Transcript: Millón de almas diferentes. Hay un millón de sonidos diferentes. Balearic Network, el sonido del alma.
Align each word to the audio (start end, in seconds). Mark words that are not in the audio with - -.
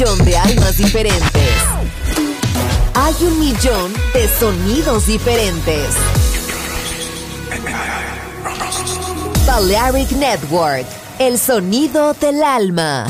Millón 0.00 0.24
de 0.24 0.34
almas 0.34 0.78
diferentes. 0.78 1.52
Hay 2.94 3.14
un 3.20 3.38
millón 3.38 3.92
de 4.14 4.28
sonidos 4.38 5.06
diferentes. 5.06 5.94
Balearic 9.46 10.10
Network, 10.12 10.86
el 11.18 11.38
sonido 11.38 12.14
del 12.14 12.42
alma. 12.42 13.06